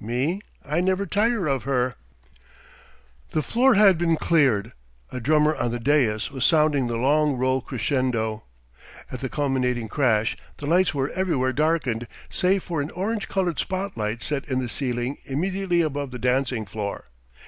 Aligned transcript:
Me, 0.00 0.40
I 0.66 0.80
never 0.80 1.06
tire 1.06 1.46
of 1.46 1.62
her." 1.62 1.94
The 3.30 3.42
floor 3.44 3.74
had 3.74 3.96
been 3.96 4.16
cleared. 4.16 4.72
A 5.12 5.20
drummer 5.20 5.54
on 5.54 5.70
the 5.70 5.78
dais 5.78 6.32
was 6.32 6.44
sounding 6.44 6.88
the 6.88 6.96
long 6.96 7.36
roll 7.36 7.60
crescendo. 7.60 8.42
At 9.12 9.20
the 9.20 9.28
culminating 9.28 9.86
crash 9.86 10.36
the 10.56 10.66
lights 10.66 10.94
were 10.94 11.10
everywhere 11.10 11.52
darkened 11.52 12.08
save 12.28 12.64
for 12.64 12.80
an 12.80 12.90
orange 12.90 13.28
coloured 13.28 13.60
spot 13.60 13.96
light 13.96 14.20
set 14.20 14.48
in 14.48 14.58
the 14.58 14.68
ceiling 14.68 15.18
immediately 15.26 15.80
above 15.80 16.10
the 16.10 16.18
dancing 16.18 16.66
floor. 16.66 17.04